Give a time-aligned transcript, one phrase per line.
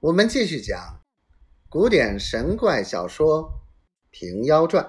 [0.00, 1.00] 我们继续讲
[1.70, 3.44] 古典神怪小说
[4.10, 4.84] 《平妖传》。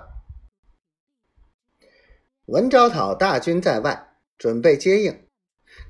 [2.47, 5.25] 文昭讨大军在外，准备接应，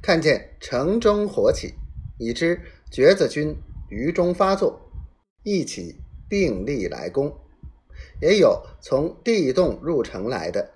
[0.03, 1.73] 看见城中火起，
[2.19, 2.61] 已知
[2.91, 3.57] 橛子军
[3.89, 4.79] 于中发作，
[5.41, 5.99] 一起
[6.29, 7.35] 并力来攻。
[8.21, 10.75] 也有从地洞入城来的，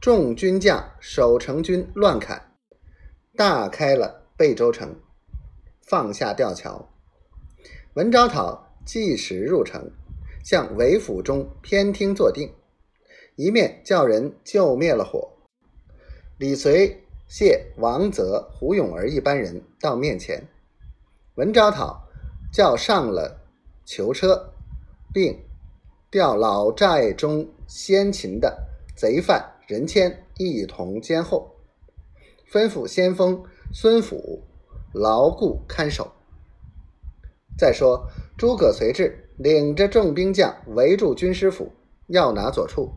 [0.00, 2.56] 众军将守城军乱砍，
[3.34, 5.00] 大开了贝州城，
[5.80, 6.89] 放下吊桥。
[7.94, 9.90] 文昭讨即时入城，
[10.44, 12.48] 向韦府中偏厅坐定，
[13.34, 15.28] 一面叫人救灭了火。
[16.38, 20.46] 李随、谢、王泽、胡永儿一班人到面前，
[21.34, 22.08] 文昭讨
[22.52, 23.40] 叫上了
[23.84, 24.52] 囚车，
[25.12, 25.36] 并
[26.12, 31.56] 调老寨中先擒的贼犯任谦一同监候，
[32.48, 34.44] 吩咐先锋孙府
[34.92, 36.12] 牢固看守。
[37.60, 41.74] 再说，诸葛随志领着众兵将围住军师府，
[42.06, 42.94] 要拿左处。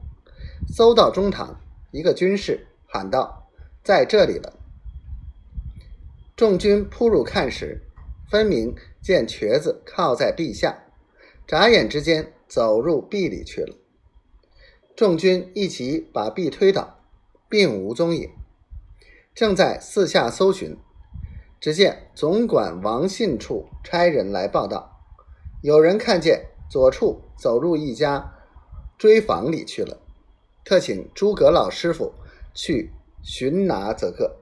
[0.74, 1.60] 搜到中堂，
[1.92, 3.50] 一个军士喊道
[3.84, 4.54] ：“在这里了。”
[6.38, 7.82] 众军扑入看时，
[8.32, 10.86] 分明见瘸子靠在壁下，
[11.46, 13.76] 眨眼之间走入壁里去了。
[14.96, 17.02] 众军一齐把壁推倒，
[17.50, 18.30] 并无踪影。
[19.36, 20.78] 正在四下搜寻。
[21.64, 25.00] 只见总管王信处差人来报道，
[25.62, 28.34] 有人看见左处走入一家
[28.98, 30.02] 追房里去了，
[30.66, 32.16] 特请诸葛老师傅
[32.54, 32.92] 去
[33.24, 34.42] 寻拿则个。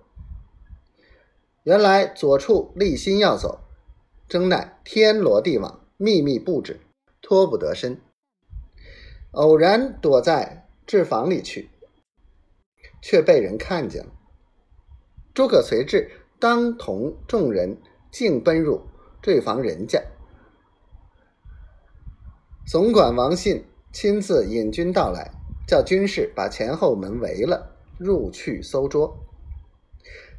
[1.61, 3.59] 原来左处立心要走，
[4.27, 6.81] 争奈天罗地网，秘密布置，
[7.21, 8.01] 脱不得身，
[9.29, 11.69] 偶然躲在置房里去，
[12.99, 14.11] 却被人看见了。
[15.35, 16.17] 诸葛随至。
[16.41, 17.77] 当同众人
[18.09, 18.81] 径奔入
[19.21, 20.01] 坠房人家，
[22.65, 25.29] 总管王信亲自引军到来，
[25.67, 29.19] 叫军士把前后门围了，入去搜捉。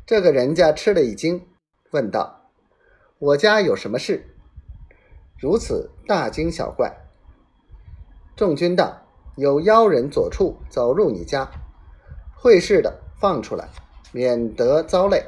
[0.05, 1.47] 这个人家吃了一惊，
[1.93, 2.51] 问道
[3.21, 4.27] ：“我家有什么事？
[5.39, 6.93] 如此大惊小怪？”
[8.35, 9.07] 众军道
[9.39, 11.49] ：“有妖人左处走入你家，
[12.35, 13.69] 会事的放出来，
[14.11, 15.25] 免得遭累。”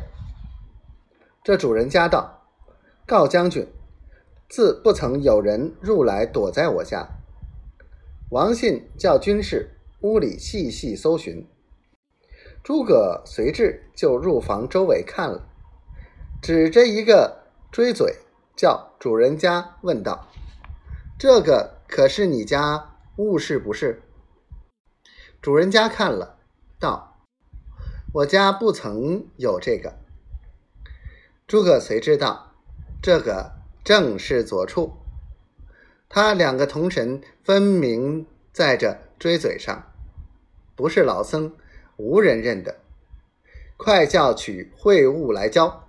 [1.44, 2.42] 这主人家道
[3.06, 3.68] ：“告将军，
[4.48, 7.06] 自不曾有人入来躲在我家。”
[8.32, 11.46] 王信叫军士屋里细细搜寻。
[12.62, 15.46] 诸葛随至，就入房周围看了，
[16.40, 18.16] 指着一个锥嘴，
[18.56, 20.26] 叫主人家问道
[21.20, 24.00] ：“这个可是你家物事不是？”
[25.42, 26.38] 主人家看了，
[26.80, 27.18] 道
[28.14, 29.98] ：“我家不曾有这个。”
[31.46, 32.52] 诸葛谁知道，
[33.02, 33.52] 这个
[33.84, 34.94] 正是左处。
[36.08, 39.92] 他两个同神分明在这锥嘴上，
[40.74, 41.52] 不是老僧，
[41.98, 42.76] 无人认得。
[43.76, 45.83] 快叫取会物来交。